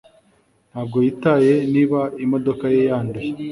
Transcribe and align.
ntabwo 0.71 0.97
yitaye 1.05 1.53
niba 1.73 1.99
imodoka 2.25 2.65
ye 2.75 2.81
yanduye 2.89 3.27